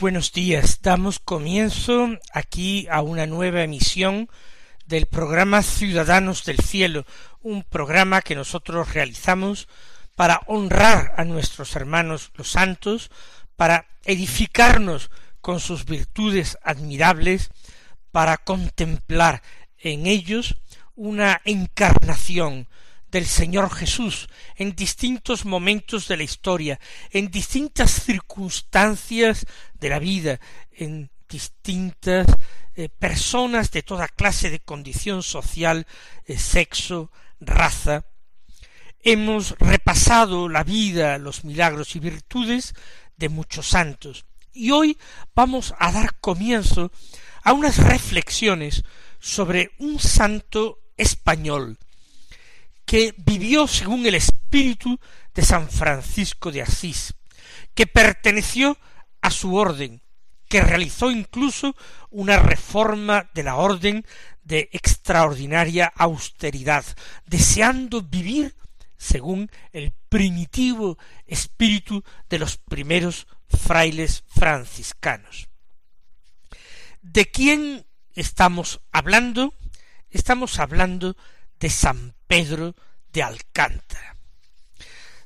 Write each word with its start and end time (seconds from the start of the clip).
Buenos 0.00 0.32
días. 0.32 0.80
Damos 0.80 1.18
comienzo 1.18 2.08
aquí 2.32 2.88
a 2.90 3.02
una 3.02 3.26
nueva 3.26 3.62
emisión 3.62 4.30
del 4.86 5.04
programa 5.04 5.62
Ciudadanos 5.62 6.44
del 6.44 6.58
Cielo, 6.58 7.04
un 7.42 7.64
programa 7.64 8.22
que 8.22 8.34
nosotros 8.34 8.94
realizamos 8.94 9.68
para 10.16 10.40
honrar 10.46 11.12
a 11.18 11.24
nuestros 11.24 11.76
hermanos 11.76 12.32
los 12.34 12.50
santos, 12.50 13.10
para 13.56 13.88
edificarnos 14.04 15.10
con 15.42 15.60
sus 15.60 15.84
virtudes 15.84 16.56
admirables, 16.62 17.50
para 18.10 18.38
contemplar 18.38 19.42
en 19.76 20.06
ellos 20.06 20.56
una 20.94 21.42
encarnación 21.44 22.68
del 23.10 23.26
Señor 23.26 23.70
Jesús 23.74 24.28
en 24.56 24.74
distintos 24.74 25.44
momentos 25.44 26.08
de 26.08 26.16
la 26.16 26.22
historia, 26.22 26.80
en 27.10 27.30
distintas 27.30 27.90
circunstancias 27.90 29.46
de 29.74 29.88
la 29.88 29.98
vida, 29.98 30.40
en 30.72 31.10
distintas 31.28 32.26
eh, 32.74 32.88
personas 32.88 33.70
de 33.70 33.82
toda 33.82 34.08
clase 34.08 34.50
de 34.50 34.60
condición 34.60 35.22
social, 35.22 35.86
eh, 36.26 36.38
sexo, 36.38 37.10
raza. 37.40 38.04
Hemos 39.02 39.58
repasado 39.58 40.48
la 40.48 40.62
vida, 40.62 41.18
los 41.18 41.44
milagros 41.44 41.96
y 41.96 42.00
virtudes 42.00 42.74
de 43.16 43.28
muchos 43.28 43.68
santos, 43.68 44.24
y 44.52 44.70
hoy 44.70 44.98
vamos 45.34 45.74
a 45.78 45.92
dar 45.92 46.18
comienzo 46.20 46.90
a 47.42 47.52
unas 47.52 47.78
reflexiones 47.78 48.82
sobre 49.18 49.72
un 49.78 49.98
santo 49.98 50.80
español, 50.96 51.78
que 52.90 53.14
vivió 53.18 53.68
según 53.68 54.04
el 54.04 54.16
espíritu 54.16 54.98
de 55.32 55.42
San 55.42 55.70
Francisco 55.70 56.50
de 56.50 56.62
Asís, 56.62 57.14
que 57.72 57.86
perteneció 57.86 58.76
a 59.20 59.30
su 59.30 59.54
orden, 59.54 60.02
que 60.48 60.60
realizó 60.60 61.12
incluso 61.12 61.76
una 62.10 62.40
reforma 62.40 63.30
de 63.32 63.44
la 63.44 63.54
orden 63.54 64.04
de 64.42 64.70
extraordinaria 64.72 65.86
austeridad, 65.86 66.84
deseando 67.26 68.02
vivir 68.02 68.56
según 68.96 69.52
el 69.70 69.92
primitivo 70.08 70.98
espíritu 71.28 72.02
de 72.28 72.40
los 72.40 72.56
primeros 72.56 73.28
frailes 73.46 74.24
franciscanos. 74.26 75.48
¿De 77.02 77.30
quién 77.30 77.86
estamos 78.14 78.80
hablando? 78.90 79.54
Estamos 80.10 80.58
hablando 80.58 81.14
de 81.60 81.70
San 81.70 82.14
Pedro 82.26 82.74
de 83.12 83.22
Alcántara. 83.22 84.16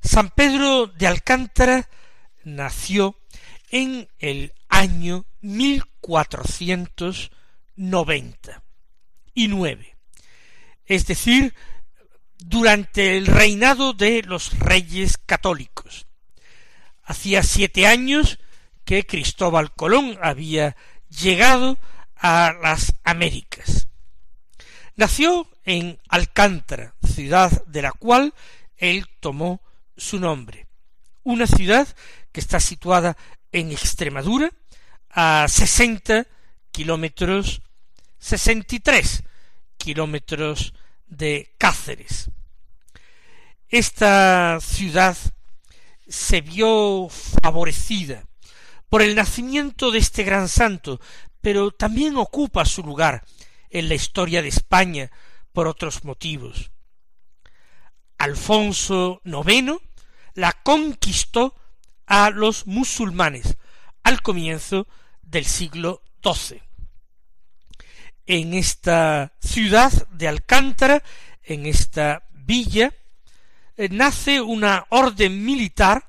San 0.02 0.30
Pedro 0.30 0.86
de 0.88 1.06
Alcántara 1.06 1.88
nació 2.42 3.18
en 3.70 4.08
el 4.18 4.52
año 4.68 5.24
mil 5.40 5.84
cuatrocientos 6.00 7.30
noventa 7.76 8.62
y 9.32 9.48
nueve, 9.48 9.96
es 10.84 11.06
decir, 11.06 11.54
durante 12.36 13.16
el 13.16 13.26
reinado 13.26 13.94
de 13.94 14.22
los 14.22 14.58
reyes 14.58 15.16
católicos. 15.16 16.06
Hacía 17.02 17.42
siete 17.42 17.86
años 17.86 18.38
que 18.84 19.06
Cristóbal 19.06 19.72
Colón 19.72 20.18
había 20.22 20.76
llegado 21.08 21.78
a 22.16 22.52
las 22.62 22.94
Américas. 23.04 23.88
Nació 24.96 25.48
en 25.64 25.98
Alcántara, 26.08 26.94
ciudad 27.02 27.64
de 27.66 27.82
la 27.82 27.92
cual 27.92 28.34
él 28.76 29.06
tomó 29.20 29.60
su 29.96 30.18
nombre. 30.18 30.66
Una 31.22 31.46
ciudad 31.46 31.88
que 32.32 32.40
está 32.40 32.60
situada 32.60 33.16
en 33.52 33.72
Extremadura, 33.72 34.50
a 35.10 35.46
sesenta 35.48 36.26
kilómetros, 36.70 37.62
sesenta 38.18 38.74
y 38.74 38.80
tres 38.80 39.22
kilómetros 39.76 40.74
de 41.06 41.54
Cáceres. 41.56 42.30
Esta 43.68 44.58
ciudad 44.60 45.16
se 46.06 46.40
vio 46.40 47.08
favorecida 47.08 48.24
por 48.88 49.02
el 49.02 49.14
nacimiento 49.14 49.90
de 49.90 49.98
este 49.98 50.24
gran 50.24 50.48
santo, 50.48 51.00
pero 51.40 51.70
también 51.70 52.16
ocupa 52.16 52.64
su 52.64 52.82
lugar 52.82 53.24
en 53.70 53.88
la 53.88 53.94
historia 53.94 54.42
de 54.42 54.48
España 54.48 55.10
por 55.54 55.66
otros 55.68 56.04
motivos. 56.04 56.70
Alfonso 58.18 59.22
IX 59.24 59.78
la 60.34 60.52
conquistó 60.52 61.54
a 62.06 62.28
los 62.28 62.66
musulmanes 62.66 63.56
al 64.02 64.20
comienzo 64.20 64.86
del 65.22 65.46
siglo 65.46 66.02
XII. 66.22 66.60
En 68.26 68.52
esta 68.52 69.32
ciudad 69.40 69.92
de 70.08 70.28
Alcántara, 70.28 71.02
en 71.42 71.66
esta 71.66 72.26
villa, 72.30 72.92
eh, 73.76 73.88
nace 73.90 74.40
una 74.40 74.86
orden 74.90 75.44
militar 75.44 76.06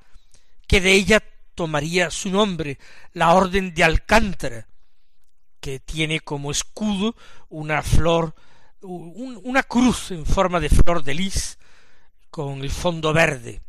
que 0.66 0.80
de 0.80 0.92
ella 0.92 1.22
tomaría 1.54 2.10
su 2.10 2.30
nombre, 2.30 2.78
la 3.12 3.32
Orden 3.32 3.74
de 3.74 3.84
Alcántara, 3.84 4.68
que 5.60 5.80
tiene 5.80 6.20
como 6.20 6.50
escudo 6.50 7.16
una 7.48 7.82
flor, 7.82 8.34
una 8.86 9.62
cruz 9.62 10.10
en 10.10 10.24
forma 10.24 10.60
de 10.60 10.68
flor 10.68 11.02
de 11.02 11.14
lis 11.14 11.58
con 12.30 12.62
el 12.62 12.70
fondo 12.70 13.12
verde. 13.12 13.60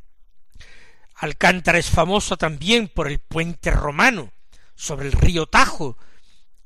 Alcántara 1.16 1.80
es 1.80 1.90
famoso 1.90 2.38
también 2.38 2.88
por 2.88 3.08
el 3.08 3.20
puente 3.20 3.72
romano 3.72 4.32
sobre 4.76 5.08
el 5.08 5.14
río 5.14 5.48
Tajo, 5.48 5.98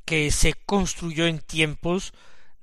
que 0.04 0.32
se 0.32 0.54
construyó 0.54 1.28
en 1.28 1.40
tiempos 1.40 2.14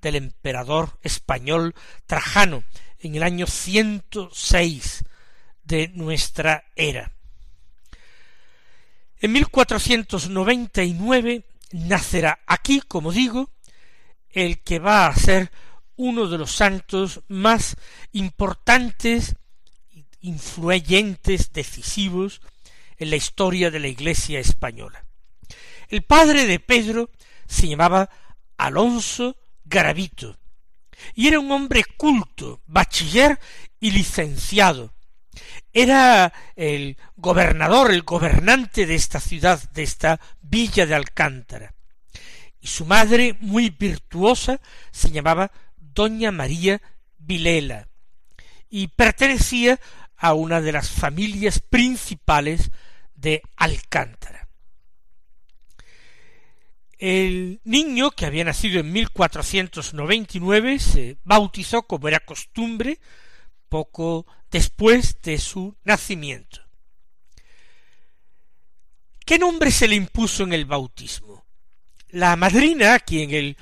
del 0.02 0.16
emperador 0.16 0.98
español 1.02 1.74
Trajano 2.06 2.64
en 2.98 3.14
el 3.14 3.22
año 3.22 3.46
ciento 3.46 4.28
seis 4.32 5.04
de 5.62 5.88
nuestra 5.88 6.64
era. 6.76 7.12
En 9.20 9.32
1499 9.32 11.44
nacerá 11.72 12.38
aquí, 12.46 12.80
como 12.80 13.12
digo, 13.12 13.50
el 14.30 14.62
que 14.62 14.78
va 14.78 15.06
a 15.06 15.14
ser 15.14 15.50
uno 15.98 16.26
de 16.28 16.38
los 16.38 16.52
santos 16.52 17.20
más 17.28 17.76
importantes, 18.12 19.34
influyentes, 20.20 21.52
decisivos 21.52 22.40
en 22.96 23.10
la 23.10 23.16
historia 23.16 23.70
de 23.70 23.80
la 23.80 23.88
Iglesia 23.88 24.40
española. 24.40 25.04
El 25.88 26.02
padre 26.02 26.46
de 26.46 26.58
Pedro 26.60 27.10
se 27.46 27.68
llamaba 27.68 28.08
Alonso 28.56 29.36
Garavito, 29.64 30.38
y 31.14 31.28
era 31.28 31.38
un 31.38 31.52
hombre 31.52 31.84
culto, 31.96 32.62
bachiller 32.66 33.38
y 33.78 33.90
licenciado, 33.90 34.92
era 35.72 36.32
el 36.56 36.96
gobernador, 37.16 37.90
el 37.90 38.02
gobernante 38.02 38.86
de 38.86 38.94
esta 38.94 39.20
ciudad, 39.20 39.70
de 39.70 39.82
esta 39.82 40.20
villa 40.40 40.86
de 40.86 40.94
Alcántara. 40.94 41.74
Y 42.60 42.66
su 42.66 42.84
madre, 42.84 43.36
muy 43.40 43.70
virtuosa, 43.70 44.60
se 44.90 45.10
llamaba 45.10 45.52
Doña 45.98 46.30
María 46.30 46.80
Vilela, 47.18 47.88
y 48.70 48.86
pertenecía 48.86 49.80
a 50.16 50.32
una 50.32 50.60
de 50.60 50.70
las 50.70 50.88
familias 50.88 51.58
principales 51.58 52.70
de 53.16 53.42
Alcántara. 53.56 54.48
El 56.98 57.60
niño, 57.64 58.12
que 58.12 58.26
había 58.26 58.44
nacido 58.44 58.78
en 58.78 58.92
1499, 58.92 60.78
se 60.78 61.16
bautizó, 61.24 61.82
como 61.82 62.06
era 62.06 62.20
costumbre, 62.20 63.00
poco 63.68 64.24
después 64.52 65.20
de 65.22 65.38
su 65.38 65.76
nacimiento. 65.82 66.60
¿Qué 69.26 69.36
nombre 69.36 69.72
se 69.72 69.88
le 69.88 69.96
impuso 69.96 70.44
en 70.44 70.52
el 70.52 70.64
bautismo? 70.64 71.44
La 72.10 72.36
madrina, 72.36 72.94
a 72.94 73.00
quien 73.00 73.32
el 73.32 73.56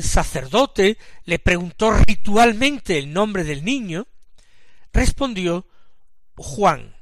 sacerdote 0.00 0.98
le 1.24 1.38
preguntó 1.38 1.92
ritualmente 1.92 2.98
el 2.98 3.12
nombre 3.12 3.44
del 3.44 3.64
niño, 3.64 4.06
respondió 4.92 5.66
Juan. 6.36 6.96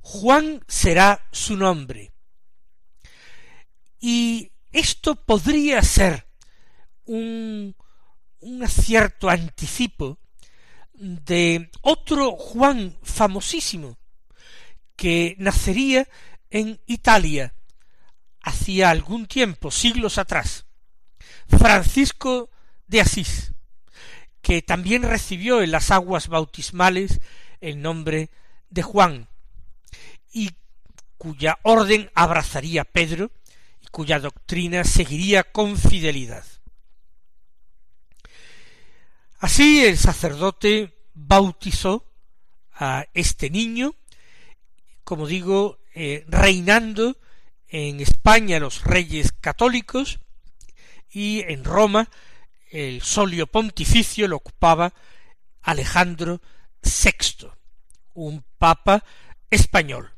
Juan 0.00 0.64
será 0.66 1.28
su 1.32 1.56
nombre. 1.56 2.12
Y 4.00 4.52
esto 4.72 5.14
podría 5.14 5.82
ser 5.82 6.26
un, 7.04 7.76
un 8.40 8.68
cierto 8.68 9.28
anticipo 9.28 10.18
de 10.94 11.70
otro 11.82 12.32
Juan 12.32 12.98
famosísimo 13.02 13.98
que 14.96 15.34
nacería 15.38 16.08
en 16.50 16.80
Italia 16.86 17.54
hacía 18.42 18.90
algún 18.90 19.26
tiempo, 19.26 19.70
siglos 19.70 20.18
atrás, 20.18 20.66
Francisco 21.48 22.50
de 22.86 23.00
Asís, 23.00 23.52
que 24.40 24.62
también 24.62 25.02
recibió 25.02 25.62
en 25.62 25.70
las 25.70 25.90
aguas 25.90 26.28
bautismales 26.28 27.20
el 27.60 27.80
nombre 27.80 28.30
de 28.70 28.82
Juan, 28.82 29.28
y 30.32 30.50
cuya 31.18 31.58
orden 31.62 32.10
abrazaría 32.14 32.84
Pedro 32.84 33.30
y 33.80 33.86
cuya 33.88 34.18
doctrina 34.18 34.84
seguiría 34.84 35.44
con 35.44 35.76
fidelidad. 35.76 36.44
Así 39.38 39.84
el 39.84 39.98
sacerdote 39.98 40.96
bautizó 41.14 42.06
a 42.74 43.06
este 43.14 43.50
niño, 43.50 43.94
como 45.04 45.26
digo, 45.26 45.78
eh, 45.94 46.24
reinando 46.28 47.18
en 47.68 48.00
España 48.00 48.58
los 48.60 48.84
reyes 48.84 49.32
católicos 49.40 50.20
y 51.12 51.40
en 51.40 51.64
Roma 51.64 52.08
el 52.70 53.02
solio 53.02 53.46
pontificio 53.46 54.26
lo 54.26 54.36
ocupaba 54.36 54.94
Alejandro 55.60 56.40
VI, 56.82 57.48
un 58.14 58.42
papa 58.58 59.04
español. 59.50 60.10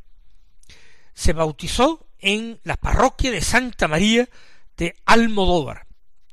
Se 1.12 1.32
bautizó 1.32 2.06
en 2.18 2.60
la 2.62 2.76
parroquia 2.76 3.30
de 3.30 3.40
Santa 3.40 3.88
María 3.88 4.28
de 4.76 4.96
Almodóvar. 5.04 5.86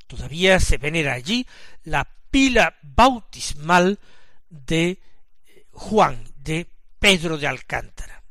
Todavía 0.08 0.60
se 0.60 0.78
venera 0.78 1.14
allí 1.14 1.48
la 1.84 2.07
pila 2.30 2.78
bautismal 2.81 4.00
de 4.50 5.02
Juan, 5.72 6.24
de 6.38 6.68
Pedro 7.00 7.38
de 7.38 7.48
Alcántara. 7.48 8.24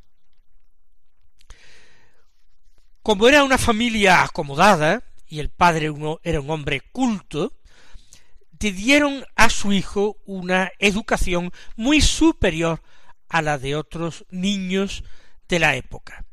Como 3.03 3.29
era 3.29 3.43
una 3.43 3.59
familia 3.59 4.23
acomodada, 4.23 5.03
y 5.31 5.39
el 5.39 5.49
padre 5.49 5.91
era 6.25 6.41
un 6.41 6.51
hombre 6.51 6.83
culto, 6.93 7.57
le 8.59 8.73
dieron 8.73 9.25
a 9.37 9.49
su 9.49 9.73
hijo 9.73 10.19
una 10.27 10.71
educación 10.79 11.53
muy 11.77 12.03
superior 12.03 12.83
a 13.29 13.41
la 13.41 13.57
de 13.57 13.77
otros 13.77 14.27
niños 14.29 15.05
de 15.49 15.61
la 15.61 15.77
época. 15.77 16.27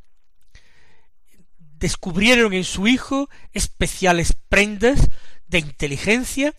Descubrieron 1.58 2.54
en 2.54 2.64
su 2.64 2.88
hijo 2.88 3.30
especiales 3.54 4.34
prendas 4.50 5.10
de 5.48 5.60
inteligencia 5.60 6.56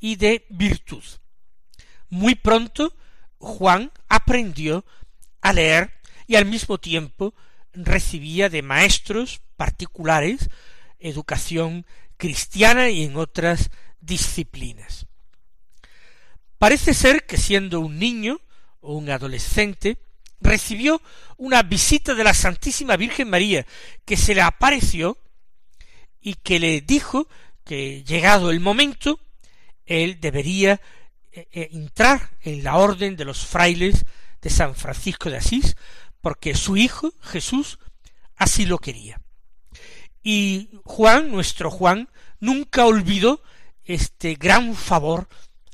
y 0.00 0.16
de 0.16 0.46
virtud. 0.48 1.04
Muy 2.08 2.34
pronto 2.34 2.96
Juan 3.36 3.92
aprendió 4.08 4.84
a 5.42 5.52
leer 5.52 5.92
y 6.26 6.36
al 6.36 6.46
mismo 6.46 6.78
tiempo 6.78 7.34
recibía 7.74 8.48
de 8.48 8.62
maestros 8.62 9.42
particulares 9.56 10.48
educación 11.02 11.86
cristiana 12.16 12.88
y 12.90 13.04
en 13.04 13.16
otras 13.16 13.70
disciplinas. 14.00 15.06
Parece 16.58 16.94
ser 16.94 17.26
que 17.26 17.36
siendo 17.36 17.80
un 17.80 17.98
niño 17.98 18.40
o 18.80 18.94
un 18.94 19.10
adolescente, 19.10 19.98
recibió 20.40 21.00
una 21.36 21.62
visita 21.62 22.14
de 22.14 22.24
la 22.24 22.34
Santísima 22.34 22.96
Virgen 22.96 23.30
María, 23.30 23.66
que 24.04 24.16
se 24.16 24.34
le 24.34 24.42
apareció 24.42 25.18
y 26.20 26.34
que 26.34 26.58
le 26.58 26.80
dijo 26.80 27.28
que 27.64 28.04
llegado 28.04 28.50
el 28.50 28.60
momento, 28.60 29.20
él 29.86 30.20
debería 30.20 30.80
eh, 31.32 31.48
eh, 31.52 31.68
entrar 31.72 32.36
en 32.42 32.62
la 32.62 32.76
orden 32.76 33.16
de 33.16 33.24
los 33.24 33.46
frailes 33.46 34.04
de 34.40 34.50
San 34.50 34.74
Francisco 34.74 35.30
de 35.30 35.38
Asís, 35.38 35.76
porque 36.20 36.54
su 36.54 36.76
hijo, 36.76 37.14
Jesús, 37.22 37.78
así 38.36 38.66
lo 38.66 38.78
quería. 38.78 39.21
Y 40.22 40.70
Juan, 40.84 41.30
nuestro 41.30 41.70
Juan, 41.70 42.08
nunca 42.40 42.86
olvidó 42.86 43.42
este 43.84 44.34
gran 44.34 44.74
favor, 44.74 45.28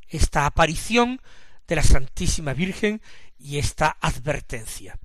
esta 0.09 0.47
aparición 0.47 1.21
de 1.67 1.77
la 1.77 1.83
Santísima 1.83 2.55
Virgen 2.55 3.03
y 3.39 3.59
esta 3.59 3.97
advertencia. 4.00 4.99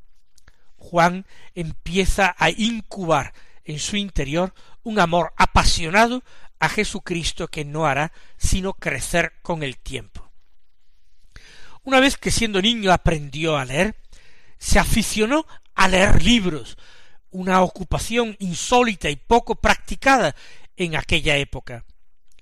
Juan 0.78 1.26
empieza 1.54 2.36
a 2.38 2.50
incubar 2.50 3.34
en 3.66 3.80
su 3.80 3.96
interior 3.96 4.54
un 4.84 5.00
amor 5.00 5.34
apasionado 5.38 6.24
a 6.60 6.70
Jesucristo 6.70 7.48
que 7.48 7.66
no 7.66 7.86
hará 7.86 8.12
sino 8.38 8.74
crecer 8.74 9.34
con 9.42 9.64
el 9.64 9.78
tiempo. 9.78 10.32
Una 11.84 12.00
vez 12.00 12.18
que 12.18 12.32
siendo 12.32 12.62
niño 12.62 12.92
aprendió 12.92 13.58
a 13.58 13.66
leer, 13.66 13.96
se 14.58 14.80
aficionó 14.80 15.46
a 15.76 15.90
leer 15.90 16.24
libros, 16.24 16.78
una 17.34 17.62
ocupación 17.62 18.36
insólita 18.40 19.10
y 19.10 19.16
poco 19.16 19.56
practicada 19.56 20.36
en 20.78 20.96
aquella 20.96 21.38
época, 21.38 21.86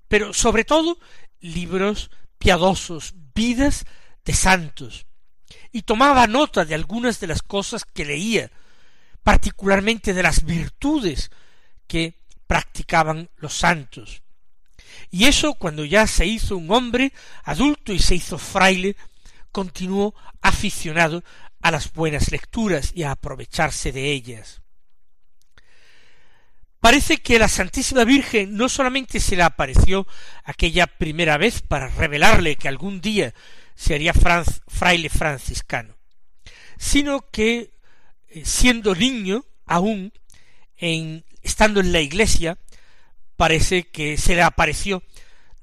pero 0.08 0.34
sobre 0.34 0.64
todo 0.64 1.00
libros 1.40 2.12
piadosos, 2.38 3.14
vidas 3.34 3.86
de 4.24 4.34
santos, 4.34 5.06
y 5.72 5.82
tomaba 5.84 6.28
nota 6.28 6.66
de 6.66 6.76
algunas 6.76 7.20
de 7.20 7.28
las 7.28 7.42
cosas 7.42 7.86
que 7.86 8.06
leía, 8.06 8.52
particularmente 9.24 10.14
de 10.14 10.24
las 10.24 10.44
virtudes 10.44 11.32
que 11.88 12.16
practicaban 12.48 13.30
los 13.38 13.54
santos. 13.54 14.24
Y 15.10 15.26
eso 15.26 15.54
cuando 15.54 15.86
ya 15.86 16.08
se 16.08 16.26
hizo 16.26 16.58
un 16.58 16.72
hombre 16.72 17.14
adulto 17.44 17.94
y 17.94 18.00
se 18.00 18.16
hizo 18.16 18.38
fraile, 18.38 18.96
continuó 19.52 20.16
aficionado 20.42 21.24
a 21.62 21.72
las 21.72 21.94
buenas 21.94 22.32
lecturas 22.32 22.92
y 22.96 23.04
a 23.04 23.12
aprovecharse 23.12 23.92
de 23.92 24.12
ellas. 24.12 24.61
Parece 26.82 27.18
que 27.18 27.38
la 27.38 27.48
Santísima 27.48 28.04
Virgen 28.06 28.58
no 28.58 28.68
solamente 28.68 29.20
se 29.20 29.36
le 29.36 29.44
apareció 29.44 30.08
aquella 30.44 30.88
primera 30.88 31.38
vez 31.38 31.62
para 31.62 31.88
revelarle 31.88 32.56
que 32.56 32.68
algún 32.68 33.02
día 33.02 33.36
sería 33.76 34.14
fraile 34.14 35.10
franciscano, 35.10 35.96
sino 36.80 37.30
que 37.30 37.76
eh, 38.30 38.42
siendo 38.46 38.96
niño 38.96 39.46
aún 39.68 40.12
en 40.76 41.24
estando 41.44 41.80
en 41.82 41.92
la 41.92 42.00
iglesia 42.00 42.58
parece 43.36 43.84
que 43.84 44.18
se 44.18 44.36
le 44.36 44.42
apareció 44.42 45.04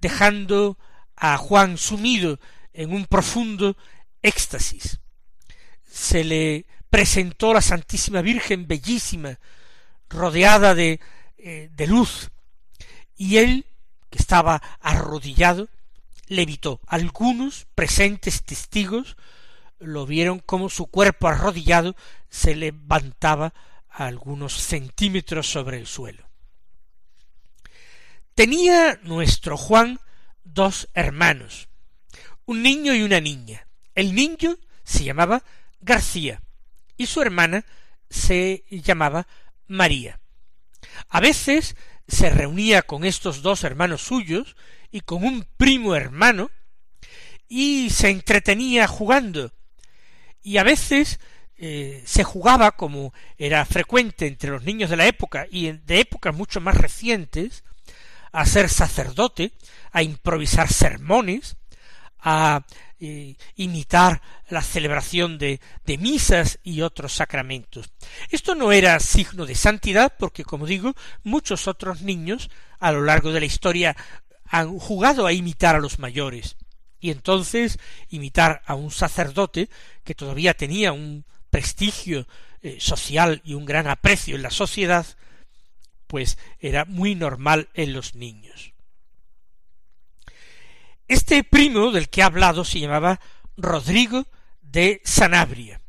dejando 0.01 0.79
a 1.17 1.37
Juan 1.37 1.79
sumido 1.79 2.39
en 2.73 2.93
un 2.93 3.07
profundo 3.07 3.77
éxtasis. 4.23 5.01
Se 5.85 6.23
le 6.23 6.67
presentó 6.91 7.53
la 7.53 7.61
Santísima 7.61 8.23
Virgen 8.23 8.69
bellísima, 8.69 9.41
rodeada 10.09 10.75
de, 10.75 11.01
eh, 11.37 11.71
de 11.73 11.87
luz, 11.87 12.31
y 13.17 13.39
él, 13.39 13.67
que 14.11 14.19
estaba 14.19 14.63
arrodillado, 14.81 15.69
levitó. 16.29 16.81
Algunos 16.87 17.67
presentes 17.75 18.45
testigos 18.45 19.17
lo 19.79 20.07
vieron 20.07 20.41
como 20.41 20.69
su 20.69 20.87
cuerpo 20.87 21.29
arrodillado 21.29 21.95
se 22.29 22.55
levantaba 22.55 23.55
a 23.89 24.07
algunos 24.07 24.55
centímetros 24.55 25.51
sobre 25.51 25.79
el 25.79 25.87
suelo. 25.87 26.29
Tenía 28.35 29.01
nuestro 29.03 29.57
Juan 29.57 29.99
dos 30.45 30.89
hermanos, 30.95 31.69
un 32.45 32.63
niño 32.63 32.95
y 32.95 33.03
una 33.03 33.21
niña. 33.21 33.67
El 33.95 34.15
niño 34.15 34.57
se 34.85 35.05
llamaba 35.05 35.43
García 35.81 36.41
y 36.97 37.07
su 37.07 37.21
hermana 37.21 37.65
se 38.09 38.65
llamaba 38.71 39.27
María. 39.69 40.21
A 41.09 41.21
veces 41.21 41.77
se 42.07 42.31
reunía 42.31 42.83
con 42.83 43.05
estos 43.05 43.43
dos 43.43 43.65
hermanos 43.65 44.03
suyos 44.03 44.57
y 44.91 45.03
con 45.03 45.25
un 45.25 45.47
primo 45.57 45.95
hermano 45.95 46.51
y 47.49 47.91
se 47.91 48.11
entretenía 48.11 48.87
jugando 48.87 49.53
y 50.43 50.57
a 50.57 50.63
veces 50.63 51.21
eh, 51.57 52.03
se 52.07 52.25
jugaba 52.25 52.73
como 52.73 53.13
era 53.37 53.65
frecuente 53.65 54.27
entre 54.27 54.51
los 54.51 54.63
niños 54.63 54.91
de 54.91 54.97
la 54.97 55.07
época 55.07 55.47
y 55.51 55.73
de 55.73 56.01
épocas 56.01 56.35
mucho 56.35 56.61
más 56.61 56.77
recientes 56.77 57.65
a 58.33 58.47
ser 58.47 58.69
sacerdote, 58.69 59.53
a 59.91 60.03
improvisar 60.03 60.73
sermones, 60.73 61.57
a 62.19 62.65
eh, 63.01 63.37
imitar 63.57 64.23
la 64.49 64.63
celebración 64.63 65.39
de, 65.39 65.61
de 65.87 65.99
misas 65.99 66.59
y 66.63 66.83
otros 66.83 67.13
sacramentos. 67.13 67.91
Esto 68.31 68.55
no 68.55 68.73
era 68.73 68.99
signo 69.01 69.47
de 69.47 69.55
santidad 69.55 70.15
porque, 70.19 70.45
como 70.45 70.67
digo, 70.67 70.95
muchos 71.23 71.69
otros 71.69 72.03
niños 72.03 72.51
a 72.81 72.93
lo 72.93 73.03
largo 73.03 73.33
de 73.33 73.41
la 73.41 73.47
historia 73.47 73.97
han 74.45 74.79
jugado 74.79 75.27
a 75.27 75.33
imitar 75.33 75.77
a 75.77 75.81
los 75.81 75.99
mayores 75.99 76.57
y 77.01 77.11
entonces 77.11 77.79
imitar 78.09 78.63
a 78.67 78.75
un 78.75 78.91
sacerdote 78.91 79.69
que 80.05 80.15
todavía 80.15 80.55
tenía 80.55 80.93
un 80.93 81.25
prestigio 81.51 82.27
eh, 82.63 82.79
social 82.81 83.41
y 83.45 83.55
un 83.55 83.65
gran 83.65 83.87
aprecio 83.87 84.37
en 84.37 84.43
la 84.43 84.51
sociedad, 84.51 85.07
pues 86.07 86.39
era 86.59 86.85
muy 86.85 87.15
normal 87.15 87.69
en 87.75 87.93
los 87.93 88.15
niños. 88.15 88.73
Este 91.09 91.43
primo 91.43 91.91
del 91.91 92.11
que 92.11 92.21
he 92.21 92.25
hablado 92.25 92.67
se 92.67 92.81
llamaba 92.81 93.19
Rodrigo 93.57 94.27
de 94.61 95.01
Sanabria, 95.05 95.81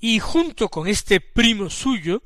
y 0.00 0.18
junto 0.18 0.68
con 0.68 0.88
este 0.88 1.20
primo 1.20 1.70
suyo 1.70 2.22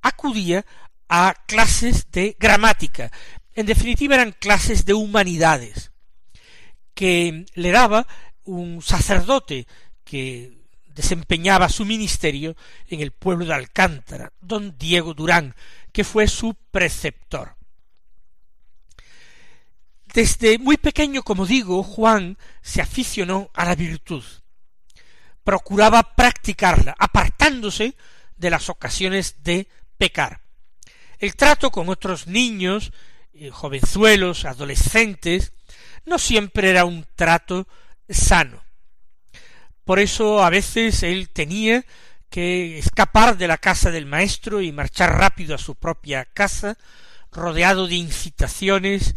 acudía 0.00 0.64
a 1.10 1.34
clases 1.46 2.10
de 2.10 2.36
gramática, 2.40 3.12
en 3.54 3.66
definitiva 3.66 4.14
eran 4.14 4.32
clases 4.32 4.86
de 4.86 4.94
humanidades, 4.94 5.92
que 6.94 7.44
le 7.54 7.70
daba 7.70 8.06
un 8.44 8.80
sacerdote 8.80 9.66
que 10.04 10.56
desempeñaba 10.86 11.68
su 11.68 11.84
ministerio 11.84 12.56
en 12.88 13.00
el 13.00 13.10
pueblo 13.10 13.44
de 13.44 13.52
Alcántara, 13.52 14.32
don 14.40 14.78
Diego 14.78 15.12
Durán, 15.12 15.54
que 15.92 16.02
fue 16.02 16.28
su 16.28 16.54
preceptor. 16.70 17.55
Desde 20.16 20.56
muy 20.58 20.78
pequeño, 20.78 21.22
como 21.22 21.44
digo, 21.44 21.82
Juan 21.82 22.38
se 22.62 22.80
aficionó 22.80 23.50
a 23.52 23.66
la 23.66 23.74
virtud. 23.74 24.24
Procuraba 25.44 26.14
practicarla, 26.14 26.96
apartándose 26.98 27.94
de 28.34 28.48
las 28.48 28.70
ocasiones 28.70 29.42
de 29.42 29.68
pecar. 29.98 30.40
El 31.18 31.36
trato 31.36 31.70
con 31.70 31.90
otros 31.90 32.28
niños, 32.28 32.92
eh, 33.34 33.50
jovenzuelos, 33.50 34.46
adolescentes, 34.46 35.52
no 36.06 36.18
siempre 36.18 36.70
era 36.70 36.86
un 36.86 37.04
trato 37.14 37.68
sano. 38.08 38.64
Por 39.84 39.98
eso 39.98 40.42
a 40.42 40.48
veces 40.48 41.02
él 41.02 41.28
tenía 41.28 41.84
que 42.30 42.78
escapar 42.78 43.36
de 43.36 43.48
la 43.48 43.58
casa 43.58 43.90
del 43.90 44.06
maestro 44.06 44.62
y 44.62 44.72
marchar 44.72 45.18
rápido 45.18 45.54
a 45.54 45.58
su 45.58 45.74
propia 45.74 46.24
casa, 46.24 46.78
rodeado 47.30 47.86
de 47.86 47.96
incitaciones 47.96 49.14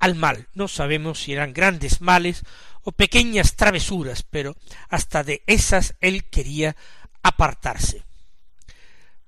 al 0.00 0.16
mal. 0.16 0.48
No 0.54 0.66
sabemos 0.66 1.20
si 1.20 1.32
eran 1.32 1.52
grandes 1.52 2.00
males 2.00 2.42
o 2.82 2.90
pequeñas 2.90 3.54
travesuras, 3.54 4.24
pero 4.24 4.56
hasta 4.88 5.22
de 5.22 5.42
esas 5.46 5.94
él 6.00 6.24
quería 6.24 6.74
apartarse. 7.22 8.02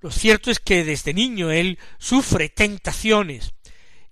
Lo 0.01 0.11
cierto 0.11 0.51
es 0.51 0.59
que 0.59 0.83
desde 0.83 1.15
niño 1.15 1.53
él 1.53 1.79
sufre 1.99 2.49
tentaciones 2.49 3.53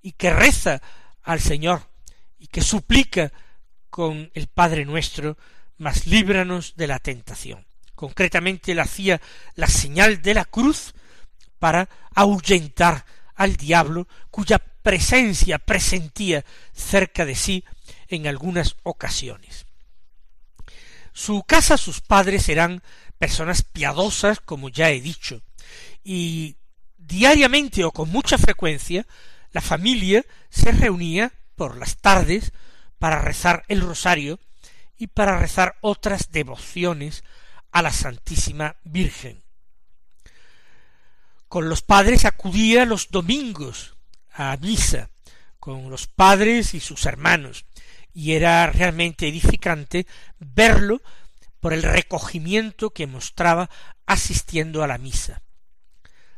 y 0.03 0.13
que 0.13 0.31
reza 0.31 0.81
al 1.23 1.41
Señor 1.41 1.89
y 2.39 2.47
que 2.47 2.63
suplica 2.63 3.33
con 3.89 4.31
el 4.35 4.47
Padre 4.47 4.85
nuestro, 4.85 5.37
mas 5.79 6.07
líbranos 6.07 6.77
de 6.77 6.87
la 6.87 7.01
tentación. 7.01 7.67
Concretamente 7.97 8.73
él 8.73 8.79
hacía 8.79 9.21
la 9.57 9.67
señal 9.67 10.23
de 10.23 10.35
la 10.35 10.45
cruz 10.45 10.95
para 11.59 11.89
ahuyentar 12.15 13.05
al 13.35 13.57
diablo 13.57 14.07
cuya 14.31 14.59
presencia 14.83 15.59
presentía 15.59 16.45
cerca 16.73 17.25
de 17.25 17.35
sí 17.35 17.65
en 18.09 18.27
algunas 18.27 18.77
ocasiones. 18.83 19.67
Su 21.13 21.43
casa, 21.43 21.77
sus 21.77 22.01
padres 22.01 22.49
eran 22.49 22.83
personas 23.19 23.63
piadosas, 23.63 24.41
como 24.41 24.69
ya 24.69 24.91
he 24.91 25.01
dicho, 25.01 25.43
y 26.03 26.57
diariamente 26.97 27.85
o 27.85 27.91
con 27.91 28.11
mucha 28.11 28.39
frecuencia 28.39 29.07
la 29.53 29.61
familia 29.61 30.25
se 30.49 30.73
reunía 30.73 31.33
por 31.57 31.77
las 31.77 31.97
tardes 31.97 32.53
para 32.99 33.21
rezar 33.21 33.65
el 33.69 33.81
rosario 33.81 34.39
y 34.97 35.09
para 35.09 35.39
rezar 35.39 35.77
otras 35.81 36.31
devociones 36.31 37.25
a 37.73 37.83
la 37.83 37.93
Santísima 37.93 38.77
Virgen. 38.85 39.43
Con 41.49 41.69
los 41.69 41.83
padres 41.83 42.25
acudía 42.25 42.85
los 42.85 43.11
domingos 43.11 43.97
a 44.33 44.57
misa, 44.57 45.11
con 45.59 45.91
los 45.91 46.07
padres 46.07 46.75
y 46.75 46.81
sus 46.81 47.07
hermanos, 47.07 47.65
y 48.13 48.33
era 48.33 48.67
realmente 48.67 49.29
edificante 49.29 50.07
verlo 50.39 51.01
por 51.61 51.73
el 51.73 51.83
recogimiento 51.83 52.91
que 52.91 53.07
mostraba 53.07 53.71
asistiendo 54.07 54.83
a 54.83 54.87
la 54.87 54.99
misa. 54.99 55.43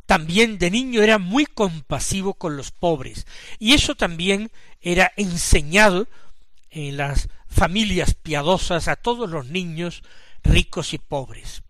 También 0.07 0.59
de 0.59 0.71
niño 0.71 1.03
era 1.03 1.19
muy 1.19 1.47
compasivo 1.47 2.35
con 2.35 2.57
los 2.57 2.71
pobres, 2.73 3.27
y 3.59 3.75
eso 3.75 3.95
también 3.95 4.51
era 4.81 5.13
enseñado 5.17 6.09
en 6.71 6.97
las 6.97 7.29
familias 7.47 8.15
piadosas 8.15 8.89
a 8.89 8.97
todos 8.97 9.31
los 9.31 9.47
niños 9.47 10.03
ricos 10.43 10.93
y 10.93 10.99
pobres. 10.99 11.63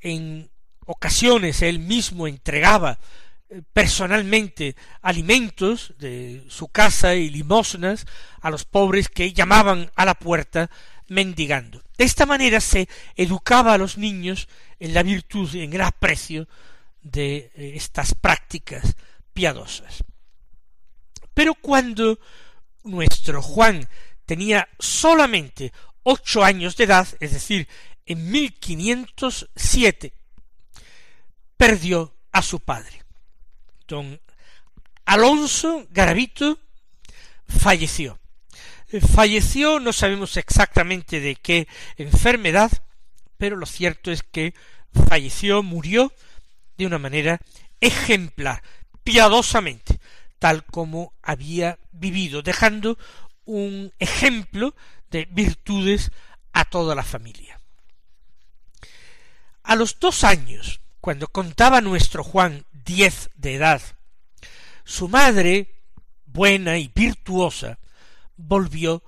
En 0.00 0.50
ocasiones 0.84 1.62
él 1.62 1.78
mismo 1.78 2.26
entregaba 2.26 2.98
personalmente 3.72 4.76
alimentos 5.02 5.94
de 5.98 6.44
su 6.48 6.68
casa 6.68 7.14
y 7.14 7.30
limosnas 7.30 8.06
a 8.40 8.50
los 8.50 8.64
pobres 8.64 9.08
que 9.08 9.32
llamaban 9.32 9.90
a 9.94 10.04
la 10.04 10.14
puerta 10.14 10.70
mendigando. 11.08 11.82
De 11.96 12.04
esta 12.04 12.26
manera 12.26 12.60
se 12.60 12.88
educaba 13.14 13.74
a 13.74 13.78
los 13.78 13.98
niños 13.98 14.48
en 14.78 14.94
la 14.94 15.02
virtud, 15.02 15.54
en 15.54 15.72
el 15.72 15.80
aprecio 15.80 16.48
de 17.02 17.52
eh, 17.54 17.72
estas 17.76 18.14
prácticas 18.14 18.96
piadosas. 19.32 20.02
Pero 21.32 21.54
cuando 21.54 22.18
nuestro 22.84 23.42
Juan 23.42 23.88
tenía 24.24 24.68
solamente 24.78 25.72
ocho 26.02 26.42
años 26.42 26.76
de 26.76 26.84
edad, 26.84 27.06
es 27.20 27.32
decir, 27.32 27.68
en 28.04 28.30
1507, 28.30 30.12
perdió 31.56 32.14
a 32.32 32.42
su 32.42 32.60
padre. 32.60 33.05
Don 33.86 34.20
Alonso 35.04 35.86
Garavito 35.90 36.58
falleció. 37.46 38.18
Falleció, 39.14 39.80
no 39.80 39.92
sabemos 39.92 40.36
exactamente 40.36 41.20
de 41.20 41.36
qué 41.36 41.66
enfermedad, 41.96 42.70
pero 43.36 43.56
lo 43.56 43.66
cierto 43.66 44.10
es 44.10 44.22
que 44.22 44.54
falleció, 45.08 45.62
murió 45.62 46.12
de 46.76 46.86
una 46.86 46.98
manera 46.98 47.40
ejemplar, 47.80 48.62
piadosamente, 49.02 50.00
tal 50.38 50.64
como 50.64 51.14
había 51.22 51.78
vivido, 51.92 52.42
dejando 52.42 52.98
un 53.44 53.92
ejemplo 53.98 54.74
de 55.10 55.26
virtudes 55.30 56.10
a 56.52 56.64
toda 56.64 56.94
la 56.94 57.04
familia. 57.04 57.60
A 59.62 59.74
los 59.74 59.98
dos 59.98 60.24
años, 60.24 60.80
cuando 61.00 61.28
contaba 61.28 61.80
nuestro 61.80 62.22
Juan 62.24 62.64
diez 62.86 63.30
de 63.34 63.56
edad, 63.56 63.82
su 64.84 65.08
madre, 65.08 65.82
buena 66.24 66.78
y 66.78 66.90
virtuosa, 66.94 67.78
volvió 68.36 69.02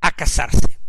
a 0.00 0.10
casarse. 0.10 0.80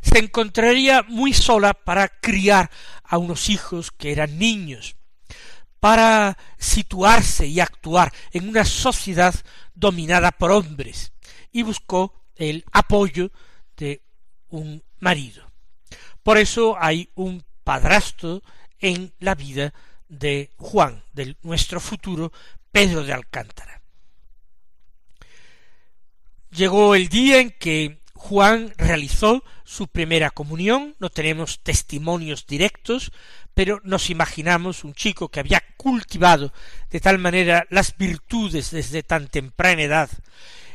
Se 0.00 0.18
encontraría 0.18 1.02
muy 1.02 1.32
sola 1.34 1.74
para 1.74 2.08
criar 2.08 2.70
a 3.04 3.18
unos 3.18 3.50
hijos 3.50 3.90
que 3.90 4.12
eran 4.12 4.38
niños, 4.38 4.96
para 5.78 6.38
situarse 6.58 7.46
y 7.46 7.60
actuar 7.60 8.12
en 8.32 8.48
una 8.48 8.64
sociedad 8.64 9.34
dominada 9.74 10.32
por 10.32 10.50
hombres, 10.50 11.12
y 11.52 11.62
buscó 11.62 12.24
el 12.34 12.64
apoyo 12.72 13.30
de 13.76 14.02
un 14.48 14.82
marido. 14.98 15.44
Por 16.22 16.38
eso 16.38 16.76
hay 16.80 17.10
un 17.14 17.44
padrastro 17.62 18.42
en 18.78 19.12
la 19.18 19.34
vida 19.34 19.74
de 20.08 20.50
Juan, 20.56 21.02
de 21.12 21.36
nuestro 21.42 21.80
futuro 21.80 22.32
Pedro 22.72 23.04
de 23.04 23.12
Alcántara. 23.12 23.82
Llegó 26.50 26.94
el 26.94 27.08
día 27.08 27.40
en 27.40 27.50
que 27.50 28.00
Juan 28.14 28.72
realizó 28.76 29.44
su 29.64 29.88
primera 29.88 30.30
comunión, 30.30 30.94
no 30.98 31.10
tenemos 31.10 31.60
testimonios 31.62 32.46
directos, 32.46 33.12
pero 33.54 33.80
nos 33.84 34.10
imaginamos 34.10 34.84
un 34.84 34.94
chico 34.94 35.28
que 35.28 35.40
había 35.40 35.62
cultivado 35.76 36.52
de 36.90 37.00
tal 37.00 37.18
manera 37.18 37.66
las 37.70 37.96
virtudes 37.96 38.70
desde 38.70 39.02
tan 39.02 39.28
temprana 39.28 39.82
edad, 39.82 40.10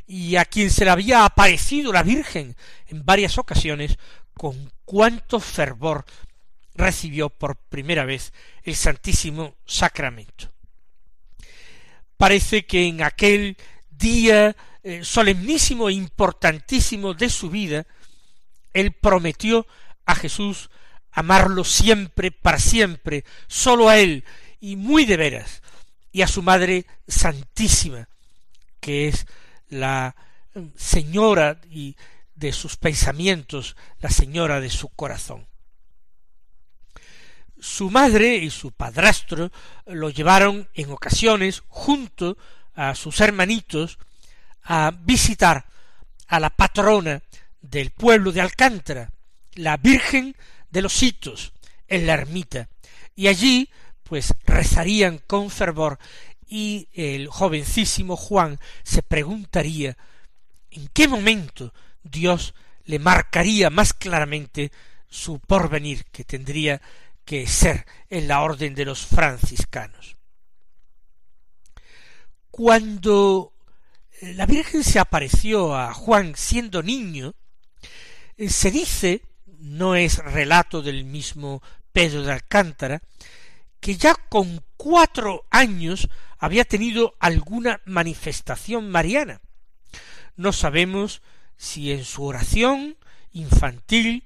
y 0.07 0.35
a 0.35 0.45
quien 0.45 0.69
se 0.69 0.85
le 0.85 0.91
había 0.91 1.25
aparecido 1.25 1.93
la 1.93 2.03
Virgen 2.03 2.55
en 2.88 3.05
varias 3.05 3.38
ocasiones, 3.38 3.97
con 4.33 4.71
cuánto 4.85 5.39
fervor 5.39 6.05
recibió 6.75 7.29
por 7.29 7.57
primera 7.57 8.05
vez 8.05 8.33
el 8.63 8.75
Santísimo 8.75 9.55
Sacramento. 9.65 10.51
Parece 12.17 12.65
que 12.65 12.85
en 12.87 13.03
aquel 13.03 13.57
día 13.89 14.55
eh, 14.83 15.03
solemnísimo 15.03 15.89
e 15.89 15.93
importantísimo 15.93 17.13
de 17.13 17.29
su 17.29 17.49
vida, 17.49 17.85
Él 18.73 18.93
prometió 18.93 19.67
a 20.05 20.15
Jesús 20.15 20.69
amarlo 21.11 21.63
siempre, 21.63 22.31
para 22.31 22.59
siempre, 22.59 23.25
sólo 23.47 23.89
a 23.89 23.99
Él, 23.99 24.23
y 24.59 24.75
muy 24.75 25.05
de 25.05 25.17
veras, 25.17 25.61
y 26.11 26.21
a 26.21 26.27
su 26.27 26.41
Madre 26.41 26.85
Santísima, 27.07 28.07
que 28.79 29.07
es 29.07 29.25
la 29.69 30.15
mm, 30.53 30.67
señora 30.75 31.59
y 31.69 31.95
de 32.35 32.53
sus 32.53 32.77
pensamientos, 32.77 33.75
la 33.99 34.09
señora 34.09 34.59
de 34.59 34.69
su 34.69 34.89
corazón. 34.89 35.50
Su 37.73 37.89
madre 37.89 38.35
y 38.35 38.49
su 38.49 38.73
padrastro 38.73 39.49
lo 39.85 40.09
llevaron 40.09 40.67
en 40.73 40.91
ocasiones 40.91 41.63
junto 41.69 42.37
a 42.73 42.95
sus 42.95 43.21
hermanitos 43.21 43.97
a 44.61 44.91
visitar 44.91 45.65
a 46.27 46.41
la 46.41 46.49
patrona 46.49 47.23
del 47.61 47.91
pueblo 47.91 48.33
de 48.33 48.41
Alcántara, 48.41 49.13
la 49.53 49.77
Virgen 49.77 50.35
de 50.69 50.81
los 50.81 51.01
Hitos, 51.01 51.53
en 51.87 52.07
la 52.07 52.15
ermita, 52.15 52.67
y 53.15 53.27
allí 53.27 53.69
pues 54.03 54.33
rezarían 54.43 55.19
con 55.19 55.49
fervor 55.49 55.97
y 56.49 56.89
el 56.91 57.29
jovencísimo 57.29 58.17
Juan 58.17 58.59
se 58.83 59.01
preguntaría 59.01 59.97
en 60.71 60.89
qué 60.89 61.07
momento 61.07 61.73
Dios 62.03 62.53
le 62.83 62.99
marcaría 62.99 63.69
más 63.69 63.93
claramente 63.93 64.73
su 65.09 65.39
porvenir 65.39 66.03
que 66.11 66.25
tendría 66.25 66.81
que 67.31 67.47
ser 67.47 67.85
en 68.09 68.27
la 68.27 68.41
orden 68.41 68.75
de 68.75 68.83
los 68.83 69.05
franciscanos. 69.05 70.17
Cuando 72.50 73.53
la 74.19 74.45
Virgen 74.45 74.83
se 74.83 75.00
apareció 75.00 75.73
a 75.73 75.93
Juan 75.93 76.33
siendo 76.35 76.83
niño, 76.83 77.33
eh, 78.35 78.50
se 78.50 78.69
dice, 78.69 79.21
no 79.59 79.95
es 79.95 80.17
relato 80.17 80.81
del 80.81 81.05
mismo 81.05 81.63
Pedro 81.93 82.23
de 82.23 82.33
Alcántara, 82.33 83.01
que 83.79 83.95
ya 83.95 84.13
con 84.13 84.65
cuatro 84.75 85.45
años 85.51 86.09
había 86.38 86.65
tenido 86.65 87.15
alguna 87.17 87.79
manifestación 87.85 88.91
mariana. 88.91 89.39
No 90.35 90.51
sabemos 90.51 91.21
si 91.55 91.93
en 91.93 92.03
su 92.03 92.25
oración 92.25 92.97
infantil, 93.31 94.25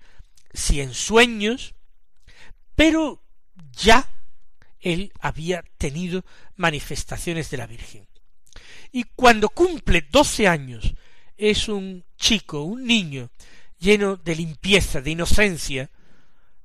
si 0.55 0.81
en 0.81 0.95
sueños, 0.95 1.74
pero 2.75 3.21
ya 3.71 4.09
él 4.79 5.11
había 5.19 5.63
tenido 5.77 6.23
manifestaciones 6.55 7.49
de 7.49 7.57
la 7.57 7.67
Virgen 7.67 8.07
y 8.95 9.03
cuando 9.03 9.49
cumple 9.49 10.07
doce 10.09 10.47
años 10.47 10.93
es 11.35 11.67
un 11.67 12.05
chico, 12.15 12.61
un 12.61 12.85
niño, 12.85 13.29
lleno 13.77 14.15
de 14.15 14.37
limpieza, 14.37 15.01
de 15.01 15.11
inocencia, 15.11 15.89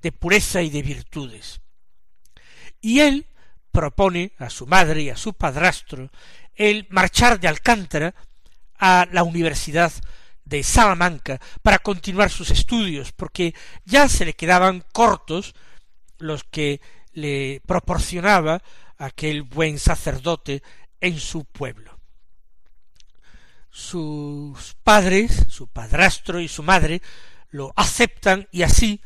de 0.00 0.12
pureza 0.12 0.62
y 0.62 0.70
de 0.70 0.82
virtudes. 0.82 1.60
Y 2.80 3.00
él 3.00 3.26
propone 3.72 4.32
a 4.38 4.48
su 4.48 4.68
madre 4.68 5.02
y 5.02 5.10
a 5.10 5.16
su 5.16 5.34
padrastro 5.34 6.10
el 6.54 6.86
marchar 6.90 7.40
de 7.40 7.48
Alcántara 7.48 8.14
a 8.78 9.08
la 9.10 9.24
Universidad 9.24 9.92
de 10.44 10.62
Salamanca 10.62 11.40
para 11.62 11.80
continuar 11.80 12.30
sus 12.30 12.52
estudios, 12.52 13.10
porque 13.10 13.54
ya 13.84 14.08
se 14.08 14.24
le 14.24 14.34
quedaban 14.34 14.84
cortos 14.92 15.54
los 16.20 16.44
que 16.44 16.80
le 17.12 17.60
proporcionaba 17.66 18.62
aquel 18.96 19.42
buen 19.42 19.78
sacerdote 19.78 20.62
en 21.00 21.18
su 21.18 21.44
pueblo 21.44 22.00
sus 23.70 24.76
padres, 24.82 25.46
su 25.48 25.68
padrastro 25.68 26.40
y 26.40 26.48
su 26.48 26.62
madre, 26.62 27.00
lo 27.50 27.72
aceptan 27.76 28.48
y 28.50 28.62
así, 28.62 29.00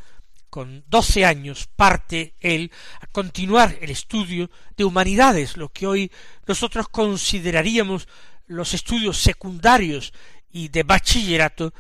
con 0.50 0.84
doce 0.88 1.24
años, 1.24 1.68
parte 1.74 2.34
él 2.40 2.70
a 3.00 3.06
continuar 3.06 3.76
el 3.80 3.90
estudio 3.90 4.50
de 4.76 4.84
humanidades, 4.84 5.56
lo 5.56 5.68
que 5.68 5.86
hoy 5.86 6.12
nosotros 6.46 6.88
consideraríamos 6.88 8.08
los 8.46 8.74
estudios 8.74 9.18
secundarios 9.18 10.12
y 10.50 10.68
de 10.68 10.82
bachillerato 10.82 11.74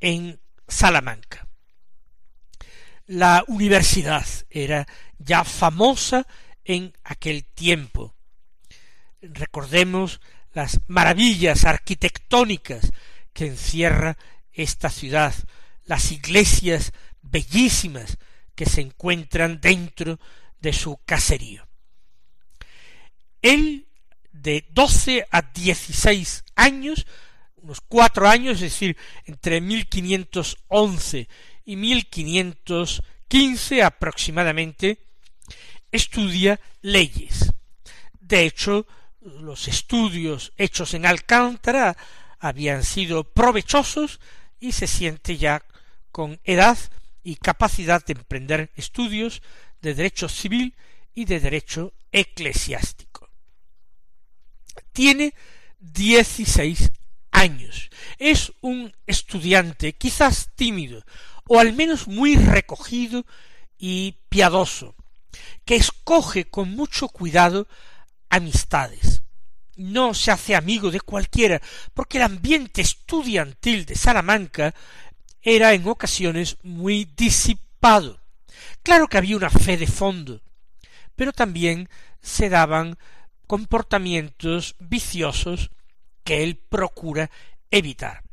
en 0.00 0.38
Salamanca. 0.68 1.48
La 3.06 3.44
universidad 3.48 4.26
era 4.48 4.86
ya 5.18 5.44
famosa 5.44 6.26
en 6.64 6.94
aquel 7.04 7.44
tiempo. 7.44 8.14
Recordemos 9.20 10.20
las 10.52 10.80
maravillas 10.86 11.64
arquitectónicas 11.64 12.90
que 13.32 13.46
encierra 13.46 14.16
esta 14.52 14.88
ciudad, 14.88 15.34
las 15.84 16.12
iglesias 16.12 16.92
bellísimas 17.20 18.16
que 18.54 18.66
se 18.66 18.80
encuentran 18.80 19.60
dentro 19.60 20.18
de 20.60 20.72
su 20.72 20.98
caserío. 21.04 21.66
Él, 23.42 23.86
de 24.32 24.66
doce 24.70 25.26
a 25.30 25.42
dieciséis 25.42 26.44
años, 26.54 27.06
unos 27.56 27.80
cuatro 27.80 28.28
años, 28.28 28.56
es 28.56 28.72
decir, 28.72 28.96
entre 29.26 29.60
1511 29.60 31.28
y 31.64 31.76
1515 31.76 33.82
aproximadamente, 33.82 34.98
estudia 35.90 36.60
leyes. 36.82 37.52
De 38.20 38.44
hecho, 38.44 38.86
los 39.20 39.68
estudios 39.68 40.52
hechos 40.56 40.94
en 40.94 41.06
Alcántara 41.06 41.96
habían 42.38 42.84
sido 42.84 43.24
provechosos 43.24 44.20
y 44.60 44.72
se 44.72 44.86
siente 44.86 45.36
ya 45.36 45.64
con 46.10 46.40
edad 46.44 46.78
y 47.22 47.36
capacidad 47.36 48.04
de 48.04 48.12
emprender 48.12 48.70
estudios 48.76 49.42
de 49.80 49.94
derecho 49.94 50.28
civil 50.28 50.74
y 51.14 51.24
de 51.24 51.40
derecho 51.40 51.94
eclesiástico. 52.12 53.30
Tiene 54.92 55.34
dieciséis 55.78 56.92
años. 57.30 57.90
Es 58.18 58.52
un 58.60 58.94
estudiante 59.06 59.94
quizás 59.94 60.50
tímido, 60.54 61.04
o 61.48 61.58
al 61.58 61.72
menos 61.72 62.08
muy 62.08 62.36
recogido 62.36 63.24
y 63.78 64.16
piadoso, 64.28 64.94
que 65.64 65.76
escoge 65.76 66.46
con 66.46 66.70
mucho 66.70 67.08
cuidado 67.08 67.68
amistades. 68.30 69.22
No 69.76 70.14
se 70.14 70.30
hace 70.30 70.54
amigo 70.54 70.90
de 70.90 71.00
cualquiera, 71.00 71.60
porque 71.94 72.18
el 72.18 72.24
ambiente 72.24 72.80
estudiantil 72.80 73.86
de 73.86 73.96
Salamanca 73.96 74.74
era 75.42 75.74
en 75.74 75.86
ocasiones 75.88 76.56
muy 76.62 77.04
disipado. 77.16 78.20
Claro 78.82 79.08
que 79.08 79.18
había 79.18 79.36
una 79.36 79.50
fe 79.50 79.76
de 79.76 79.86
fondo, 79.86 80.40
pero 81.16 81.32
también 81.32 81.88
se 82.22 82.48
daban 82.48 82.96
comportamientos 83.46 84.76
viciosos 84.78 85.70
que 86.22 86.42
él 86.42 86.56
procura 86.56 87.30
evitar. 87.70 88.23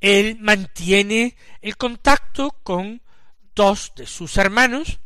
Él 0.00 0.38
mantiene 0.40 1.36
el 1.60 1.76
contacto 1.76 2.56
con 2.62 3.02
dos 3.54 3.92
de 3.96 4.06
sus 4.06 4.36
hermanos, 4.38 4.98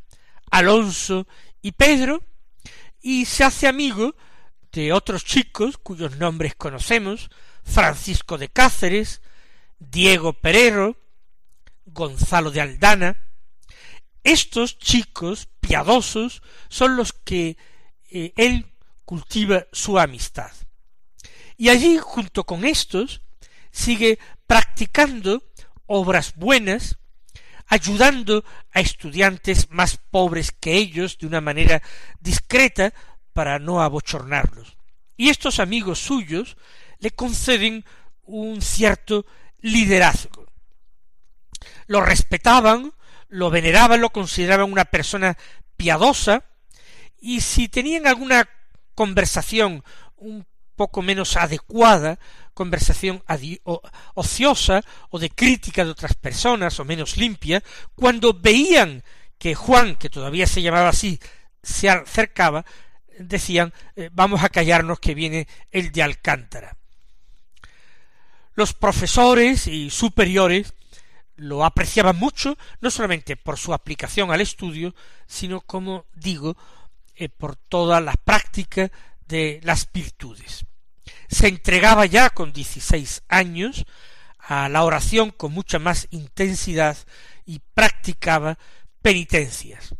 Alonso 0.50 1.26
y 1.62 1.72
Pedro, 1.72 2.22
y 3.00 3.24
se 3.24 3.44
hace 3.44 3.66
amigo 3.66 4.14
de 4.72 4.92
otros 4.92 5.24
chicos 5.24 5.78
cuyos 5.78 6.16
nombres 6.16 6.54
conocemos, 6.54 7.30
Francisco 7.64 8.38
de 8.38 8.48
Cáceres, 8.48 9.22
Diego 9.78 10.32
Perero, 10.32 10.96
Gonzalo 11.86 12.50
de 12.50 12.60
Aldana. 12.60 13.16
Estos 14.22 14.78
chicos 14.78 15.48
piadosos 15.60 16.42
son 16.68 16.96
los 16.96 17.12
que 17.12 17.56
eh, 18.10 18.32
él 18.36 18.72
cultiva 19.04 19.66
su 19.72 19.98
amistad. 19.98 20.50
Y 21.56 21.68
allí, 21.68 21.98
junto 21.98 22.44
con 22.44 22.64
estos, 22.64 23.20
sigue 23.70 24.18
practicando 24.46 25.42
obras 25.86 26.34
buenas, 26.36 26.98
ayudando 27.66 28.44
a 28.72 28.80
estudiantes 28.80 29.70
más 29.70 29.98
pobres 30.10 30.52
que 30.52 30.74
ellos 30.74 31.18
de 31.18 31.26
una 31.26 31.40
manera 31.40 31.82
discreta 32.20 32.92
para 33.32 33.58
no 33.58 33.82
abochornarlos. 33.82 34.76
Y 35.16 35.28
estos 35.28 35.60
amigos 35.60 35.98
suyos 35.98 36.56
le 36.98 37.10
conceden 37.10 37.84
un 38.22 38.62
cierto 38.62 39.26
liderazgo. 39.60 40.46
Lo 41.86 42.00
respetaban, 42.00 42.92
lo 43.28 43.50
veneraban, 43.50 44.00
lo 44.00 44.10
consideraban 44.10 44.70
una 44.70 44.84
persona 44.84 45.36
piadosa, 45.76 46.44
y 47.20 47.40
si 47.40 47.68
tenían 47.68 48.06
alguna 48.06 48.48
conversación 48.94 49.82
un 50.16 50.46
poco 50.76 51.02
menos 51.02 51.36
adecuada, 51.36 52.18
conversación 52.52 53.22
ociosa 54.14 54.82
o 55.10 55.18
de 55.18 55.30
crítica 55.30 55.84
de 55.84 55.90
otras 55.90 56.14
personas 56.14 56.78
o 56.80 56.84
menos 56.84 57.16
limpia, 57.16 57.62
cuando 57.94 58.32
veían 58.32 59.02
que 59.38 59.54
Juan, 59.54 59.96
que 59.96 60.10
todavía 60.10 60.46
se 60.46 60.62
llamaba 60.62 60.88
así, 60.88 61.18
se 61.62 61.88
acercaba, 61.88 62.64
decían 63.18 63.72
eh, 63.96 64.10
vamos 64.12 64.42
a 64.42 64.48
callarnos 64.48 65.00
que 65.00 65.14
viene 65.14 65.48
el 65.70 65.92
de 65.92 66.02
Alcántara. 66.02 66.76
Los 68.54 68.72
profesores 68.72 69.66
y 69.66 69.90
superiores 69.90 70.74
lo 71.36 71.64
apreciaba 71.64 72.12
mucho, 72.12 72.56
no 72.80 72.90
solamente 72.90 73.36
por 73.36 73.58
su 73.58 73.74
aplicación 73.74 74.30
al 74.30 74.40
estudio, 74.40 74.94
sino, 75.26 75.60
como 75.60 76.06
digo, 76.14 76.56
eh, 77.16 77.28
por 77.28 77.56
toda 77.56 78.00
la 78.00 78.14
práctica 78.14 78.90
de 79.26 79.60
las 79.62 79.90
virtudes. 79.92 80.66
Se 81.28 81.48
entregaba 81.48 82.06
ya 82.06 82.30
con 82.30 82.52
dieciséis 82.52 83.22
años 83.28 83.84
a 84.38 84.68
la 84.68 84.84
oración 84.84 85.30
con 85.30 85.52
mucha 85.52 85.78
más 85.78 86.06
intensidad 86.10 86.96
y 87.46 87.60
practicaba 87.74 88.58
penitencias. 89.02 89.94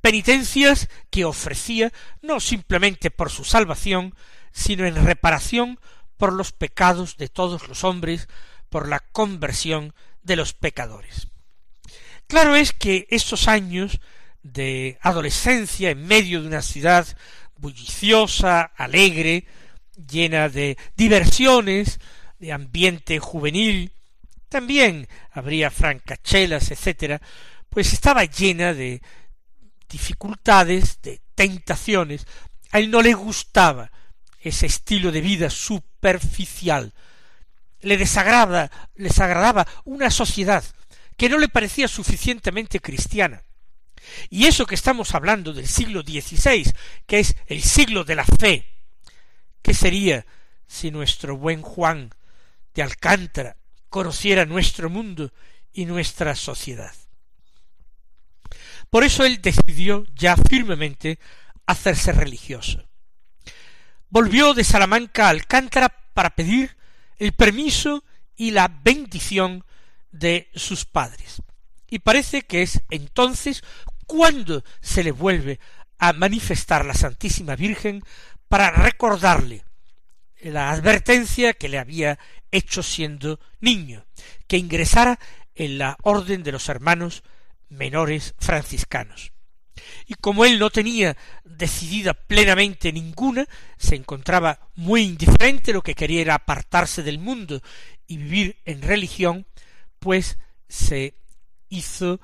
Penitencias 0.00 0.88
que 1.10 1.24
ofrecía 1.24 1.92
no 2.22 2.40
simplemente 2.40 3.10
por 3.10 3.30
su 3.30 3.44
salvación, 3.44 4.14
sino 4.52 4.86
en 4.86 5.04
reparación 5.04 5.80
por 6.16 6.32
los 6.32 6.52
pecados 6.52 7.16
de 7.16 7.28
todos 7.28 7.68
los 7.68 7.84
hombres, 7.84 8.28
por 8.68 8.88
la 8.88 9.00
conversión 9.00 9.94
de 10.22 10.36
los 10.36 10.52
pecadores. 10.52 11.28
Claro 12.26 12.54
es 12.56 12.72
que 12.72 13.06
estos 13.10 13.48
años 13.48 14.00
de 14.42 14.98
adolescencia 15.00 15.90
en 15.90 16.06
medio 16.06 16.40
de 16.40 16.48
una 16.48 16.62
ciudad 16.62 17.06
bulliciosa, 17.56 18.62
alegre, 18.76 19.46
llena 19.96 20.48
de 20.48 20.76
diversiones, 20.96 21.98
de 22.38 22.52
ambiente 22.52 23.18
juvenil, 23.18 23.92
también 24.48 25.08
habría 25.32 25.70
francachelas, 25.70 26.70
etcétera, 26.70 27.20
pues 27.68 27.92
estaba 27.92 28.24
llena 28.24 28.72
de 28.72 29.02
dificultades, 29.88 31.00
de 31.02 31.20
tentaciones. 31.34 32.26
A 32.70 32.78
él 32.78 32.90
no 32.90 33.02
le 33.02 33.14
gustaba 33.14 33.90
ese 34.40 34.66
estilo 34.66 35.10
de 35.10 35.20
vida 35.20 35.50
superficial. 35.50 36.92
Le 37.80 37.96
desagrada, 37.96 38.70
les 38.94 39.18
agradaba 39.18 39.66
una 39.84 40.10
sociedad 40.10 40.62
que 41.16 41.28
no 41.28 41.38
le 41.38 41.48
parecía 41.48 41.88
suficientemente 41.88 42.78
cristiana. 42.78 43.42
Y 44.30 44.46
eso 44.46 44.66
que 44.66 44.74
estamos 44.74 45.14
hablando 45.14 45.52
del 45.52 45.66
siglo 45.66 46.02
XVI, 46.02 46.72
que 47.06 47.20
es 47.20 47.36
el 47.46 47.62
siglo 47.62 48.04
de 48.04 48.14
la 48.14 48.24
fe, 48.24 48.66
¿qué 49.62 49.74
sería 49.74 50.26
si 50.66 50.90
nuestro 50.90 51.36
buen 51.36 51.62
Juan 51.62 52.10
de 52.74 52.82
Alcántara 52.82 53.56
conociera 53.88 54.44
nuestro 54.44 54.90
mundo 54.90 55.32
y 55.72 55.86
nuestra 55.86 56.34
sociedad? 56.34 56.94
Por 58.90 59.04
eso 59.04 59.24
él 59.24 59.40
decidió 59.42 60.04
ya 60.14 60.36
firmemente 60.36 61.18
hacerse 61.66 62.12
religioso. 62.12 62.84
Volvió 64.08 64.54
de 64.54 64.62
Salamanca 64.62 65.26
a 65.26 65.30
Alcántara 65.30 65.88
para 66.14 66.30
pedir 66.30 66.76
el 67.18 67.32
permiso 67.32 68.04
y 68.36 68.52
la 68.52 68.68
bendición 68.68 69.64
de 70.12 70.48
sus 70.54 70.84
padres. 70.84 71.42
Y 71.88 71.98
parece 72.00 72.42
que 72.42 72.62
es 72.62 72.82
entonces 72.90 73.62
cuando 74.06 74.64
se 74.80 75.02
le 75.04 75.12
vuelve 75.12 75.58
a 75.98 76.12
manifestar 76.12 76.84
la 76.84 76.94
Santísima 76.94 77.56
Virgen 77.56 78.02
para 78.48 78.70
recordarle 78.70 79.64
la 80.42 80.70
advertencia 80.70 81.54
que 81.54 81.68
le 81.68 81.78
había 81.78 82.18
hecho 82.50 82.82
siendo 82.82 83.40
niño, 83.60 84.04
que 84.46 84.58
ingresara 84.58 85.18
en 85.54 85.78
la 85.78 85.96
orden 86.02 86.42
de 86.42 86.52
los 86.52 86.68
hermanos 86.68 87.22
menores 87.68 88.34
franciscanos. 88.38 89.32
Y 90.06 90.14
como 90.14 90.44
él 90.44 90.58
no 90.58 90.70
tenía 90.70 91.16
decidida 91.44 92.14
plenamente 92.14 92.92
ninguna, 92.92 93.46
se 93.76 93.96
encontraba 93.96 94.68
muy 94.74 95.02
indiferente, 95.02 95.72
lo 95.72 95.82
que 95.82 95.94
quería 95.94 96.20
era 96.20 96.34
apartarse 96.34 97.02
del 97.02 97.18
mundo 97.18 97.60
y 98.06 98.18
vivir 98.18 98.60
en 98.64 98.82
religión, 98.82 99.46
pues 99.98 100.38
se 100.68 101.14
hizo 101.68 102.20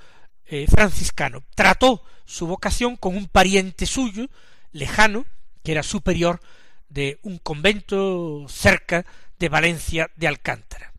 eh, 0.52 0.66
franciscano. 0.68 1.44
Trató 1.54 2.02
su 2.24 2.48
vocación 2.48 2.96
con 2.96 3.16
un 3.16 3.28
pariente 3.28 3.86
suyo, 3.86 4.28
lejano, 4.72 5.24
que 5.62 5.70
era 5.70 5.84
superior 5.84 6.40
de 6.88 7.20
un 7.22 7.38
convento 7.38 8.46
cerca 8.48 9.06
de 9.38 9.48
Valencia 9.48 10.10
de 10.16 10.26
Alcántara. 10.26 10.92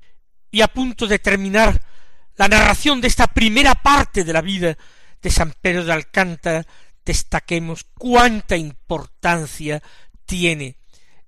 Y 0.52 0.62
a 0.62 0.70
punto 0.70 1.06
de 1.06 1.20
terminar 1.20 1.82
la 2.38 2.48
narración 2.48 3.02
de 3.02 3.10
esta 3.10 3.28
primera 3.28 3.76
parte 3.76 4.24
de 4.24 4.32
la 4.32 4.42
vida 4.42 4.78
de 5.22 5.30
San 5.30 5.54
Pedro 5.60 5.84
de 5.84 5.92
Alcántara, 5.92 6.66
destaquemos 7.04 7.86
cuánta 7.98 8.56
importancia 8.56 9.84
tiene 10.26 10.78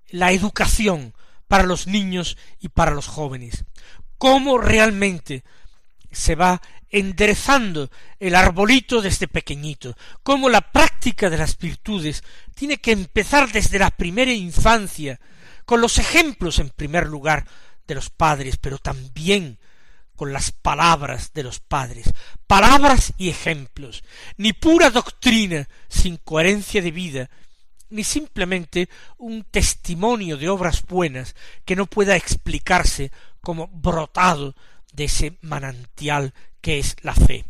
la 0.07 0.31
educación 0.31 1.13
para 1.49 1.63
los 1.63 1.87
niños 1.87 2.37
y 2.61 2.69
para 2.69 2.91
los 2.91 3.07
jóvenes, 3.07 3.65
cómo 4.17 4.57
realmente 4.57 5.43
se 6.09 6.35
va 6.35 6.61
enderezando 6.93 7.89
el 8.19 8.35
arbolito 8.35 9.01
desde 9.01 9.27
pequeñito, 9.27 9.97
cómo 10.21 10.47
la 10.47 10.61
práctica 10.61 11.29
de 11.31 11.37
las 11.39 11.57
virtudes 11.57 12.23
tiene 12.53 12.77
que 12.77 12.91
empezar 12.91 13.51
desde 13.51 13.79
la 13.79 13.89
primera 13.89 14.31
infancia, 14.31 15.19
con 15.65 15.81
los 15.81 15.97
ejemplos 15.97 16.59
en 16.59 16.69
primer 16.69 17.07
lugar 17.07 17.47
de 17.87 17.95
los 17.95 18.11
padres, 18.11 18.57
pero 18.57 18.77
también 18.77 19.57
con 20.15 20.31
las 20.31 20.51
palabras 20.51 21.33
de 21.33 21.41
los 21.41 21.59
padres, 21.59 22.13
palabras 22.45 23.13
y 23.17 23.29
ejemplos, 23.29 24.03
ni 24.37 24.53
pura 24.53 24.91
doctrina 24.91 25.67
sin 25.89 26.17
coherencia 26.17 26.83
de 26.83 26.91
vida, 26.91 27.29
ni 27.89 28.03
simplemente 28.03 28.87
un 29.17 29.45
testimonio 29.45 30.37
de 30.37 30.47
obras 30.47 30.83
buenas 30.83 31.35
que 31.65 31.75
no 31.75 31.87
pueda 31.87 32.15
explicarse 32.15 33.11
como 33.41 33.67
brotado 33.67 34.55
de 34.93 35.05
ese 35.05 35.39
manantial 35.41 36.35
que 36.63 36.79
es 36.79 36.95
la 37.01 37.13
fe. 37.13 37.45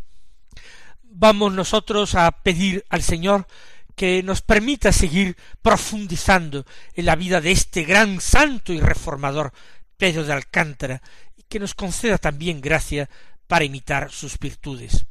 Vamos 1.04 1.54
nosotros 1.54 2.16
a 2.16 2.32
pedir 2.32 2.84
al 2.90 3.04
Señor 3.04 3.48
que 3.96 4.24
nos 4.24 4.42
permita 4.42 4.92
seguir 4.92 5.38
profundizando 5.62 6.66
en 6.96 7.06
la 7.06 7.16
vida 7.16 7.40
de 7.40 7.52
este 7.52 7.84
gran 7.84 8.20
santo 8.20 8.74
y 8.74 8.80
reformador 8.80 9.54
Pedro 9.98 10.24
de 10.24 10.34
Alcántara, 10.34 11.04
que 11.48 11.60
nos 11.60 11.76
conceda 11.76 12.18
también 12.18 12.60
gracia 12.60 13.08
para 13.46 13.66
imitar 13.66 14.12
sus 14.12 14.40
virtudes. 14.40 15.06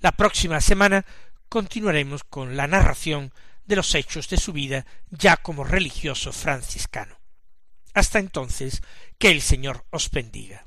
La 0.00 0.10
próxima 0.10 0.60
semana 0.60 1.06
continuaremos 1.48 2.24
con 2.24 2.56
la 2.56 2.66
narración 2.66 3.32
de 3.64 3.76
los 3.76 3.94
hechos 3.94 4.28
de 4.28 4.36
su 4.36 4.52
vida 4.52 4.84
ya 5.10 5.36
como 5.36 5.62
religioso 5.62 6.32
franciscano. 6.32 7.20
Hasta 7.94 8.18
entonces, 8.18 8.82
que 9.16 9.30
el 9.30 9.42
Señor 9.42 9.84
os 9.90 10.10
bendiga. 10.10 10.66